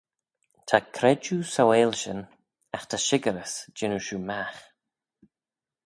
[0.67, 2.21] Ta credjue sauaill shin
[2.75, 4.59] agh ta shickerys jannoo shiu magh.